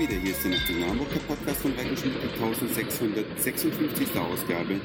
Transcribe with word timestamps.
wieder. 0.00 0.14
Hier 0.14 0.30
ist 0.30 0.44
der 0.44 0.88
Hamburg, 0.88 1.12
der 1.12 1.20
Podcast 1.20 1.60
von 1.60 1.72
Reckenschmidt, 1.72 2.14
die 2.14 2.42
1656. 2.42 4.16
Ausgabe. 4.16 4.80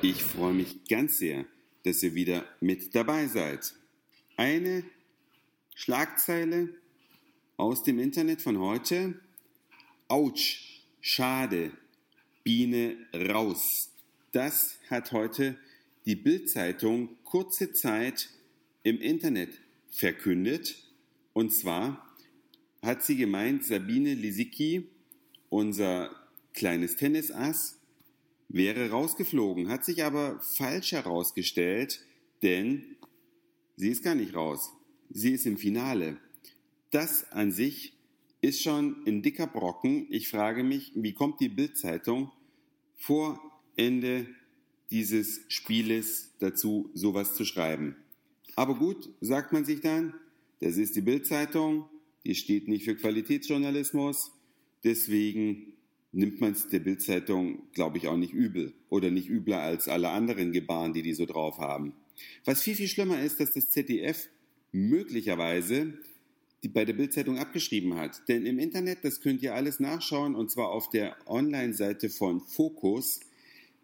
Ich 0.00 0.24
freue 0.24 0.54
mich 0.54 0.86
ganz 0.88 1.18
sehr, 1.18 1.44
dass 1.82 2.02
ihr 2.02 2.14
wieder 2.14 2.46
mit 2.60 2.94
dabei 2.94 3.26
seid. 3.26 3.74
Eine 4.38 4.84
Schlagzeile 5.74 6.70
aus 7.58 7.82
dem 7.82 7.98
Internet 7.98 8.40
von 8.40 8.58
heute. 8.58 9.20
Autsch, 10.08 10.80
schade, 11.02 11.72
Biene 12.42 12.96
raus. 13.14 13.90
Das 14.32 14.78
hat 14.88 15.12
heute 15.12 15.58
die 16.06 16.16
Bildzeitung 16.16 17.10
kurze 17.24 17.74
Zeit 17.74 18.30
im 18.82 18.98
Internet 18.98 19.50
verkündet. 19.90 20.76
Und 21.34 21.52
zwar 21.52 22.13
hat 22.84 23.02
sie 23.02 23.16
gemeint, 23.16 23.64
Sabine 23.64 24.14
Lisicki, 24.14 24.88
unser 25.48 26.10
kleines 26.52 26.96
Tennisass, 26.96 27.78
wäre 28.48 28.90
rausgeflogen, 28.90 29.68
hat 29.68 29.84
sich 29.84 30.04
aber 30.04 30.40
falsch 30.40 30.92
herausgestellt, 30.92 32.04
denn 32.42 32.96
sie 33.76 33.88
ist 33.88 34.04
gar 34.04 34.14
nicht 34.14 34.34
raus. 34.34 34.72
Sie 35.10 35.32
ist 35.32 35.46
im 35.46 35.56
Finale. 35.56 36.18
Das 36.90 37.30
an 37.32 37.52
sich 37.52 37.94
ist 38.40 38.62
schon 38.62 39.02
ein 39.06 39.22
dicker 39.22 39.46
Brocken. 39.46 40.06
Ich 40.10 40.28
frage 40.28 40.62
mich, 40.62 40.92
wie 40.94 41.14
kommt 41.14 41.40
die 41.40 41.48
Bildzeitung 41.48 42.30
vor 42.96 43.40
Ende 43.76 44.26
dieses 44.90 45.40
Spieles 45.48 46.32
dazu, 46.38 46.90
sowas 46.94 47.34
zu 47.34 47.44
schreiben? 47.44 47.96
Aber 48.56 48.76
gut, 48.76 49.08
sagt 49.20 49.52
man 49.52 49.64
sich 49.64 49.80
dann, 49.80 50.14
das 50.60 50.76
ist 50.76 50.94
die 50.94 51.00
Bildzeitung, 51.00 51.88
die 52.24 52.34
steht 52.34 52.68
nicht 52.68 52.84
für 52.84 52.96
Qualitätsjournalismus. 52.96 54.32
Deswegen 54.82 55.74
nimmt 56.12 56.40
man 56.40 56.52
es 56.52 56.68
der 56.68 56.80
Bildzeitung, 56.80 57.70
glaube 57.72 57.98
ich, 57.98 58.08
auch 58.08 58.16
nicht 58.16 58.32
übel 58.32 58.72
oder 58.88 59.10
nicht 59.10 59.28
übler 59.28 59.60
als 59.60 59.88
alle 59.88 60.10
anderen 60.10 60.52
Gebaren, 60.52 60.92
die 60.92 61.02
die 61.02 61.14
so 61.14 61.26
drauf 61.26 61.58
haben. 61.58 61.94
Was 62.44 62.62
viel, 62.62 62.74
viel 62.74 62.88
schlimmer 62.88 63.20
ist, 63.22 63.40
dass 63.40 63.52
das 63.52 63.70
ZDF 63.70 64.28
möglicherweise 64.72 65.94
die 66.64 66.68
bei 66.68 66.86
der 66.86 66.94
Bildzeitung 66.94 67.38
abgeschrieben 67.38 67.94
hat. 67.94 68.26
Denn 68.26 68.46
im 68.46 68.58
Internet, 68.58 69.04
das 69.04 69.20
könnt 69.20 69.42
ihr 69.42 69.54
alles 69.54 69.80
nachschauen, 69.80 70.34
und 70.34 70.50
zwar 70.50 70.70
auf 70.70 70.88
der 70.88 71.14
Online-Seite 71.26 72.08
von 72.08 72.40
Focus, 72.40 73.20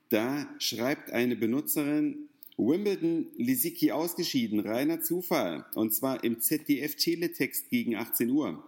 da 0.08 0.48
schreibt 0.58 1.12
eine 1.12 1.36
Benutzerin, 1.36 2.29
Wimbledon, 2.66 3.28
Lisicki 3.36 3.90
ausgeschieden, 3.90 4.60
reiner 4.60 5.00
Zufall. 5.00 5.64
Und 5.74 5.94
zwar 5.94 6.22
im 6.24 6.40
ZDF-Teletext 6.40 7.70
gegen 7.70 7.96
18 7.96 8.30
Uhr. 8.30 8.62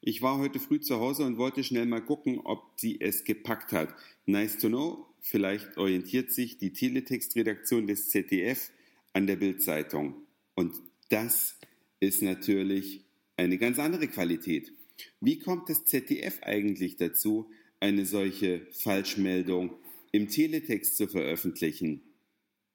Ich 0.00 0.22
war 0.22 0.38
heute 0.38 0.60
früh 0.60 0.80
zu 0.80 1.00
Hause 1.00 1.24
und 1.24 1.38
wollte 1.38 1.64
schnell 1.64 1.86
mal 1.86 2.04
gucken, 2.04 2.38
ob 2.38 2.62
sie 2.76 3.00
es 3.00 3.24
gepackt 3.24 3.72
hat. 3.72 3.94
Nice 4.26 4.58
to 4.58 4.68
know. 4.68 5.06
Vielleicht 5.20 5.76
orientiert 5.76 6.30
sich 6.32 6.58
die 6.58 6.72
Teletext-Redaktion 6.72 7.86
des 7.86 8.08
ZDF 8.08 8.70
an 9.12 9.26
der 9.26 9.36
Bildzeitung. 9.36 10.14
Und 10.54 10.74
das 11.08 11.56
ist 12.00 12.22
natürlich 12.22 13.04
eine 13.36 13.58
ganz 13.58 13.78
andere 13.78 14.08
Qualität. 14.08 14.72
Wie 15.20 15.38
kommt 15.38 15.68
das 15.68 15.84
ZDF 15.84 16.42
eigentlich 16.42 16.96
dazu, 16.96 17.50
eine 17.80 18.06
solche 18.06 18.66
Falschmeldung 18.72 19.76
im 20.12 20.28
Teletext 20.28 20.96
zu 20.96 21.06
veröffentlichen? 21.08 22.02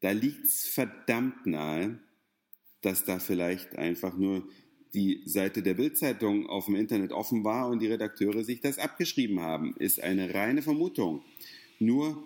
Da 0.01 0.11
liegt 0.11 0.45
es 0.45 0.67
verdammt 0.67 1.45
nahe, 1.45 1.99
dass 2.81 3.05
da 3.05 3.19
vielleicht 3.19 3.77
einfach 3.77 4.17
nur 4.17 4.47
die 4.93 5.21
Seite 5.25 5.61
der 5.61 5.73
Bildzeitung 5.73 6.47
auf 6.47 6.65
dem 6.65 6.75
Internet 6.75 7.11
offen 7.11 7.43
war 7.43 7.69
und 7.69 7.79
die 7.79 7.87
Redakteure 7.87 8.43
sich 8.43 8.61
das 8.61 8.79
abgeschrieben 8.79 9.41
haben. 9.41 9.75
Ist 9.77 10.01
eine 10.01 10.33
reine 10.33 10.61
Vermutung. 10.61 11.23
Nur, 11.79 12.25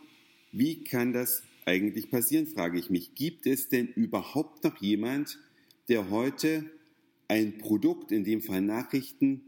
wie 0.51 0.83
kann 0.83 1.13
das 1.13 1.43
eigentlich 1.65 2.09
passieren, 2.09 2.47
frage 2.47 2.79
ich 2.79 2.89
mich. 2.89 3.15
Gibt 3.15 3.45
es 3.45 3.69
denn 3.69 3.87
überhaupt 3.87 4.63
noch 4.63 4.77
jemand, 4.81 5.39
der 5.89 6.09
heute 6.09 6.69
ein 7.27 7.57
Produkt, 7.57 8.11
in 8.11 8.23
dem 8.23 8.41
Fall 8.41 8.61
Nachrichten, 8.61 9.41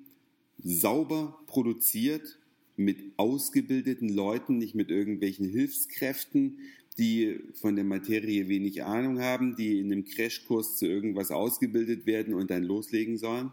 sauber 0.57 1.39
produziert, 1.47 2.39
mit 2.75 2.97
ausgebildeten 3.17 4.09
Leuten, 4.09 4.57
nicht 4.57 4.73
mit 4.73 4.89
irgendwelchen 4.89 5.47
Hilfskräften, 5.47 6.59
die 6.95 7.39
von 7.53 7.75
der 7.75 7.85
Materie 7.85 8.47
wenig 8.47 8.83
Ahnung 8.83 9.19
haben, 9.19 9.55
die 9.55 9.79
in 9.79 9.91
einem 9.91 10.05
Crashkurs 10.05 10.77
zu 10.77 10.87
irgendwas 10.87 11.31
ausgebildet 11.31 12.05
werden 12.05 12.33
und 12.33 12.51
dann 12.51 12.63
loslegen 12.63 13.17
sollen? 13.17 13.51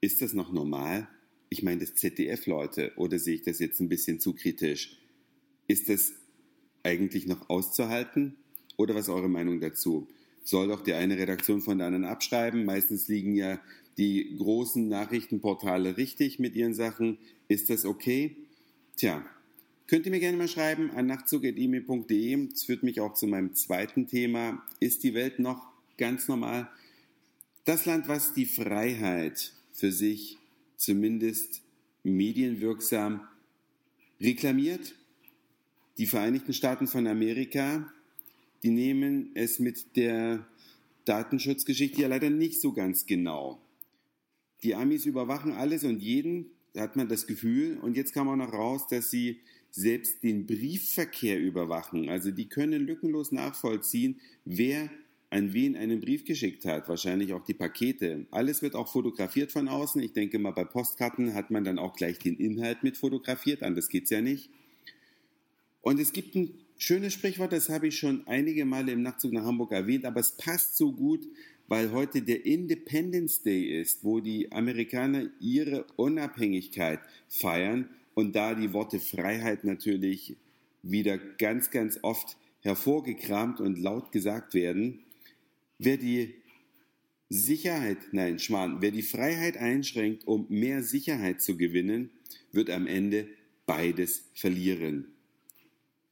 Ist 0.00 0.22
das 0.22 0.34
noch 0.34 0.52
normal? 0.52 1.08
Ich 1.48 1.62
meine, 1.62 1.80
das 1.80 1.94
ZDF, 1.94 2.46
Leute, 2.46 2.92
oder 2.96 3.18
sehe 3.18 3.36
ich 3.36 3.42
das 3.42 3.58
jetzt 3.58 3.80
ein 3.80 3.88
bisschen 3.88 4.20
zu 4.20 4.34
kritisch? 4.34 4.98
Ist 5.68 5.88
das 5.88 6.12
eigentlich 6.82 7.26
noch 7.26 7.48
auszuhalten? 7.48 8.36
Oder 8.76 8.94
was 8.94 9.08
ist 9.08 9.14
eure 9.14 9.28
Meinung 9.28 9.60
dazu? 9.60 10.08
Soll 10.44 10.68
doch 10.68 10.82
die 10.82 10.92
eine 10.92 11.18
Redaktion 11.18 11.60
von 11.60 11.78
der 11.78 11.88
anderen 11.88 12.04
abschreiben? 12.04 12.64
Meistens 12.64 13.08
liegen 13.08 13.34
ja 13.34 13.60
die 13.98 14.36
großen 14.36 14.88
Nachrichtenportale 14.88 15.96
richtig 15.96 16.38
mit 16.38 16.54
ihren 16.54 16.74
Sachen. 16.74 17.18
Ist 17.48 17.70
das 17.70 17.84
okay? 17.84 18.36
Tja, 18.96 19.24
Könnt 19.88 20.04
ihr 20.04 20.10
mir 20.10 20.18
gerne 20.18 20.36
mal 20.36 20.48
schreiben 20.48 20.90
an 20.90 21.06
nachtzug.email.de. 21.06 22.48
Das 22.48 22.64
führt 22.64 22.82
mich 22.82 23.00
auch 23.00 23.14
zu 23.14 23.28
meinem 23.28 23.54
zweiten 23.54 24.08
Thema. 24.08 24.66
Ist 24.80 25.04
die 25.04 25.14
Welt 25.14 25.38
noch 25.38 25.68
ganz 25.96 26.26
normal? 26.26 26.68
Das 27.64 27.86
Land, 27.86 28.08
was 28.08 28.34
die 28.34 28.46
Freiheit 28.46 29.52
für 29.72 29.92
sich 29.92 30.38
zumindest 30.76 31.62
medienwirksam 32.02 33.28
reklamiert, 34.20 34.96
die 35.98 36.06
Vereinigten 36.06 36.52
Staaten 36.52 36.88
von 36.88 37.06
Amerika, 37.06 37.92
die 38.64 38.70
nehmen 38.70 39.30
es 39.34 39.60
mit 39.60 39.96
der 39.96 40.48
Datenschutzgeschichte 41.04 42.02
ja 42.02 42.08
leider 42.08 42.30
nicht 42.30 42.60
so 42.60 42.72
ganz 42.72 43.06
genau. 43.06 43.60
Die 44.64 44.74
Amis 44.74 45.06
überwachen 45.06 45.52
alles 45.52 45.84
und 45.84 46.02
jeden, 46.02 46.50
hat 46.76 46.96
man 46.96 47.08
das 47.08 47.26
Gefühl. 47.26 47.78
Und 47.78 47.96
jetzt 47.96 48.12
kam 48.12 48.28
auch 48.28 48.36
noch 48.36 48.52
raus, 48.52 48.86
dass 48.88 49.10
sie 49.10 49.40
selbst 49.76 50.24
den 50.24 50.46
Briefverkehr 50.46 51.38
überwachen. 51.38 52.08
Also 52.08 52.30
die 52.30 52.48
können 52.48 52.86
lückenlos 52.86 53.30
nachvollziehen, 53.30 54.18
wer 54.46 54.90
an 55.28 55.52
wen 55.52 55.76
einen 55.76 56.00
Brief 56.00 56.24
geschickt 56.24 56.64
hat, 56.64 56.88
wahrscheinlich 56.88 57.34
auch 57.34 57.44
die 57.44 57.52
Pakete. 57.52 58.26
Alles 58.30 58.62
wird 58.62 58.74
auch 58.74 58.90
fotografiert 58.90 59.52
von 59.52 59.68
außen. 59.68 60.00
Ich 60.02 60.12
denke 60.12 60.38
mal, 60.38 60.52
bei 60.52 60.64
Postkarten 60.64 61.34
hat 61.34 61.50
man 61.50 61.64
dann 61.64 61.78
auch 61.78 61.94
gleich 61.94 62.18
den 62.18 62.36
Inhalt 62.36 62.82
mit 62.82 62.96
fotografiert, 62.96 63.62
anders 63.62 63.88
geht's 63.88 64.08
ja 64.08 64.22
nicht. 64.22 64.48
Und 65.82 66.00
es 66.00 66.14
gibt 66.14 66.34
ein 66.36 66.54
schönes 66.78 67.12
Sprichwort, 67.12 67.52
das 67.52 67.68
habe 67.68 67.88
ich 67.88 67.98
schon 67.98 68.26
einige 68.26 68.64
Male 68.64 68.92
im 68.92 69.02
Nachtzug 69.02 69.32
nach 69.32 69.44
Hamburg 69.44 69.72
erwähnt, 69.72 70.06
aber 70.06 70.20
es 70.20 70.38
passt 70.38 70.76
so 70.78 70.90
gut, 70.92 71.28
weil 71.68 71.92
heute 71.92 72.22
der 72.22 72.46
Independence 72.46 73.42
Day 73.42 73.78
ist, 73.78 74.04
wo 74.04 74.20
die 74.20 74.50
Amerikaner 74.52 75.28
ihre 75.38 75.84
Unabhängigkeit 75.96 77.00
feiern 77.28 77.90
und 78.16 78.34
da 78.34 78.54
die 78.54 78.72
Worte 78.72 78.98
Freiheit 78.98 79.64
natürlich 79.64 80.36
wieder 80.82 81.18
ganz, 81.18 81.70
ganz 81.70 81.98
oft 82.00 82.38
hervorgekramt 82.60 83.60
und 83.60 83.78
laut 83.78 84.10
gesagt 84.10 84.54
werden. 84.54 85.00
Wer 85.78 85.98
die 85.98 86.34
Sicherheit, 87.28 87.98
nein, 88.12 88.38
Schmarrn, 88.38 88.80
wer 88.80 88.90
die 88.90 89.02
Freiheit 89.02 89.58
einschränkt, 89.58 90.26
um 90.26 90.46
mehr 90.48 90.82
Sicherheit 90.82 91.42
zu 91.42 91.58
gewinnen, 91.58 92.08
wird 92.52 92.70
am 92.70 92.86
Ende 92.86 93.28
beides 93.66 94.30
verlieren. 94.32 95.08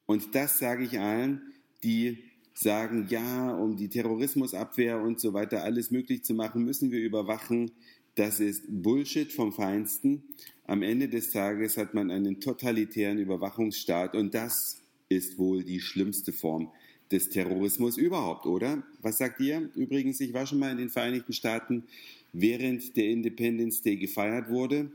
Und 0.05 0.35
das 0.35 0.59
sage 0.59 0.85
ich 0.85 1.01
allen, 1.01 1.55
die 1.83 2.23
sagen, 2.53 3.07
ja, 3.09 3.51
um 3.57 3.77
die 3.77 3.89
Terrorismusabwehr 3.89 5.01
und 5.01 5.21
so 5.21 5.33
weiter 5.33 5.65
alles 5.65 5.91
möglich 5.91 6.23
zu 6.23 6.35
machen, 6.35 6.65
müssen 6.65 6.91
wir 6.91 7.01
überwachen. 7.01 7.71
Das 8.15 8.39
ist 8.39 8.63
Bullshit 8.69 9.33
vom 9.33 9.53
Feinsten. 9.53 10.23
Am 10.67 10.83
Ende 10.83 11.09
des 11.09 11.31
Tages 11.31 11.77
hat 11.77 11.95
man 11.95 12.11
einen 12.11 12.41
totalitären 12.41 13.19
Überwachungsstaat 13.19 14.15
und 14.15 14.35
das 14.35 14.81
ist 15.09 15.37
wohl 15.39 15.65
die 15.65 15.81
schlimmste 15.81 16.33
Form 16.33 16.71
des 17.11 17.29
Terrorismus 17.29 17.97
überhaupt, 17.97 18.47
oder? 18.47 18.83
Was 19.03 19.19
sagt 19.19 19.41
ihr? 19.41 19.69
Übrigens, 19.75 20.21
ich 20.21 20.33
war 20.33 20.47
schon 20.47 20.61
mal 20.61 20.71
in 20.71 20.79
den 20.79 20.91
Vereinigten 20.91 21.33
Staaten, 21.33 21.85
während 22.33 22.97
der 22.97 23.09
Independence 23.09 23.83
Day 23.83 23.97
gefeiert 23.97 24.49
wurde, 24.49 24.91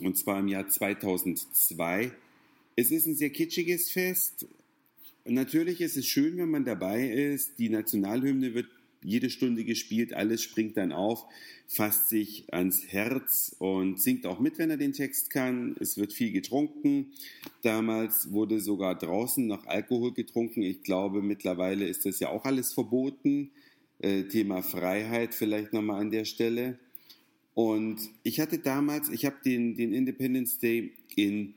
und 0.00 0.16
zwar 0.16 0.38
im 0.38 0.48
Jahr 0.48 0.68
2002. 0.68 2.12
Es 2.76 2.90
ist 2.92 3.06
ein 3.06 3.16
sehr 3.16 3.30
kitschiges 3.30 3.90
Fest. 3.90 4.46
Natürlich 5.24 5.80
ist 5.80 5.96
es 5.96 6.06
schön, 6.06 6.38
wenn 6.38 6.50
man 6.50 6.64
dabei 6.64 7.08
ist. 7.08 7.58
Die 7.58 7.68
Nationalhymne 7.68 8.54
wird 8.54 8.68
jede 9.02 9.30
Stunde 9.30 9.64
gespielt, 9.64 10.12
alles 10.12 10.42
springt 10.42 10.76
dann 10.76 10.92
auf, 10.92 11.24
fasst 11.66 12.08
sich 12.08 12.52
ans 12.52 12.86
Herz 12.88 13.54
und 13.58 14.00
singt 14.00 14.26
auch 14.26 14.40
mit, 14.40 14.58
wenn 14.58 14.70
er 14.70 14.76
den 14.76 14.92
Text 14.92 15.30
kann. 15.30 15.76
Es 15.80 15.98
wird 15.98 16.12
viel 16.12 16.32
getrunken. 16.32 17.12
Damals 17.62 18.32
wurde 18.32 18.60
sogar 18.60 18.96
draußen 18.96 19.46
noch 19.46 19.66
Alkohol 19.66 20.14
getrunken. 20.14 20.62
Ich 20.62 20.82
glaube, 20.82 21.22
mittlerweile 21.22 21.86
ist 21.86 22.06
das 22.06 22.20
ja 22.20 22.30
auch 22.30 22.44
alles 22.44 22.72
verboten. 22.72 23.50
Äh, 24.00 24.24
Thema 24.24 24.62
Freiheit 24.62 25.34
vielleicht 25.34 25.72
nochmal 25.72 26.00
an 26.00 26.10
der 26.10 26.24
Stelle. 26.24 26.78
Und 27.54 27.98
ich 28.22 28.38
hatte 28.38 28.58
damals, 28.58 29.08
ich 29.08 29.24
habe 29.24 29.36
den, 29.44 29.76
den 29.76 29.92
Independence 29.92 30.58
Day 30.58 30.92
in, 31.16 31.54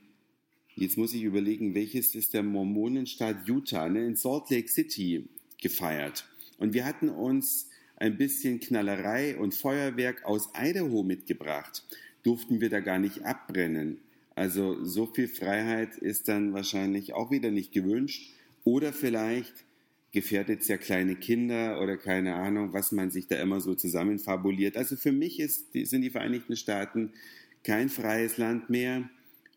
jetzt 0.74 0.98
muss 0.98 1.14
ich 1.14 1.22
überlegen, 1.22 1.76
welches 1.76 2.16
ist 2.16 2.34
der 2.34 2.42
Mormonenstaat 2.42 3.46
Utah, 3.46 3.88
ne, 3.88 4.04
in 4.04 4.16
Salt 4.16 4.50
Lake 4.50 4.68
City 4.68 5.28
gefeiert. 5.60 6.26
Und 6.58 6.74
wir 6.74 6.84
hatten 6.84 7.08
uns 7.08 7.68
ein 7.96 8.16
bisschen 8.16 8.60
Knallerei 8.60 9.36
und 9.36 9.54
Feuerwerk 9.54 10.24
aus 10.24 10.50
Idaho 10.56 11.02
mitgebracht. 11.02 11.84
Durften 12.22 12.60
wir 12.60 12.70
da 12.70 12.80
gar 12.80 12.98
nicht 12.98 13.24
abbrennen. 13.24 13.98
Also 14.34 14.84
so 14.84 15.06
viel 15.06 15.28
Freiheit 15.28 15.96
ist 15.96 16.28
dann 16.28 16.52
wahrscheinlich 16.52 17.14
auch 17.14 17.30
wieder 17.30 17.50
nicht 17.50 17.72
gewünscht. 17.72 18.32
Oder 18.64 18.92
vielleicht 18.92 19.64
gefährdet 20.12 20.60
es 20.60 20.68
ja 20.68 20.76
kleine 20.76 21.16
Kinder 21.16 21.80
oder 21.80 21.96
keine 21.96 22.34
Ahnung, 22.34 22.72
was 22.72 22.92
man 22.92 23.10
sich 23.10 23.26
da 23.26 23.36
immer 23.36 23.60
so 23.60 23.74
zusammenfabuliert. 23.74 24.76
Also 24.76 24.96
für 24.96 25.12
mich 25.12 25.40
ist, 25.40 25.72
sind 25.72 26.02
die 26.02 26.10
Vereinigten 26.10 26.56
Staaten 26.56 27.12
kein 27.64 27.88
freies 27.88 28.36
Land 28.36 28.68
mehr. 28.68 29.08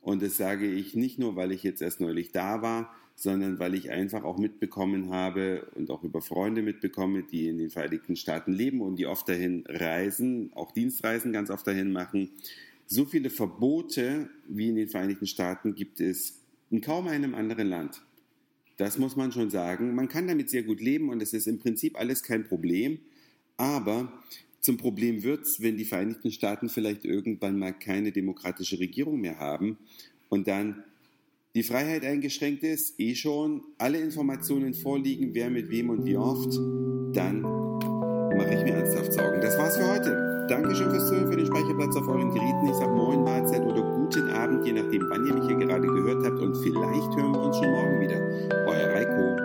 Und 0.01 0.21
das 0.21 0.37
sage 0.37 0.71
ich 0.71 0.95
nicht 0.95 1.19
nur, 1.19 1.35
weil 1.35 1.51
ich 1.51 1.63
jetzt 1.63 1.81
erst 1.81 1.99
neulich 1.99 2.31
da 2.31 2.61
war, 2.61 2.95
sondern 3.15 3.59
weil 3.59 3.75
ich 3.75 3.91
einfach 3.91 4.23
auch 4.23 4.37
mitbekommen 4.37 5.09
habe 5.09 5.67
und 5.75 5.89
auch 5.89 6.03
über 6.03 6.21
Freunde 6.21 6.61
mitbekomme, 6.61 7.23
die 7.23 7.47
in 7.47 7.57
den 7.57 7.69
Vereinigten 7.69 8.15
Staaten 8.15 8.51
leben 8.51 8.81
und 8.81 8.97
die 8.97 9.05
oft 9.05 9.27
dahin 9.29 9.63
reisen, 9.67 10.51
auch 10.53 10.71
Dienstreisen 10.71 11.31
ganz 11.31 11.49
oft 11.49 11.65
dahin 11.65 11.91
machen. 11.91 12.31
So 12.87 13.05
viele 13.05 13.29
Verbote 13.29 14.29
wie 14.47 14.69
in 14.69 14.75
den 14.75 14.89
Vereinigten 14.89 15.27
Staaten 15.27 15.75
gibt 15.75 15.99
es 15.99 16.41
in 16.69 16.81
kaum 16.81 17.07
einem 17.07 17.33
anderen 17.35 17.67
Land. 17.67 18.01
Das 18.77 18.97
muss 18.97 19.15
man 19.15 19.31
schon 19.31 19.49
sagen. 19.49 19.95
Man 19.95 20.09
kann 20.09 20.27
damit 20.27 20.49
sehr 20.49 20.63
gut 20.63 20.81
leben 20.81 21.09
und 21.09 21.21
es 21.21 21.33
ist 21.33 21.47
im 21.47 21.59
Prinzip 21.59 21.97
alles 21.97 22.21
kein 22.21 22.43
Problem. 22.43 22.99
Aber 23.55 24.11
zum 24.59 24.77
Problem 24.77 25.23
wird 25.23 25.43
es, 25.43 25.61
wenn 25.61 25.77
die 25.77 25.85
Vereinigten 25.85 26.31
Staaten 26.31 26.67
vielleicht 26.67 27.05
irgendwann 27.05 27.57
mal 27.57 27.71
keine 27.71 28.11
demokratische 28.11 28.79
Regierung 28.79 29.21
mehr 29.21 29.39
haben 29.39 29.77
und 30.27 30.47
dann 30.47 30.83
die 31.55 31.63
Freiheit 31.63 32.03
eingeschränkt 32.03 32.63
ist, 32.63 32.99
eh 32.99 33.15
schon, 33.15 33.63
alle 33.77 33.99
Informationen 33.99 34.73
vorliegen, 34.73 35.33
wer 35.33 35.49
mit 35.49 35.69
wem 35.69 35.89
und 35.89 36.05
wie 36.05 36.17
oft, 36.17 36.53
dann 37.15 37.41
mache 37.41 38.55
ich 38.55 38.63
mir 38.63 38.73
ernsthaft 38.73 39.13
Sorgen. 39.13 39.39
Das 39.39 39.57
war's 39.57 39.77
für 39.77 39.89
heute. 39.89 40.45
Dankeschön 40.49 40.91
fürs 40.91 41.07
Zuhören, 41.07 41.31
für 41.31 41.37
den 41.37 41.45
Speicherplatz 41.45 41.95
auf 41.95 42.07
euren 42.09 42.29
Geräten. 42.33 42.67
Ich 42.67 42.75
sage 42.75 42.91
Moin, 42.91 43.23
Mahlzeit 43.23 43.61
oder 43.61 43.81
guten 43.81 44.29
Abend, 44.31 44.65
je 44.65 44.73
nachdem, 44.73 45.01
wann 45.09 45.25
ihr 45.25 45.33
mich 45.33 45.47
hier 45.47 45.57
gerade 45.57 45.87
gehört 45.87 46.25
habt. 46.25 46.39
Und 46.39 46.55
vielleicht 46.57 47.15
hören 47.15 47.31
wir 47.31 47.41
uns 47.41 47.57
schon 47.57 47.71
morgen 47.71 48.01
wieder. 48.01 48.19
Euer 48.67 48.93
Reiko. 48.93 49.44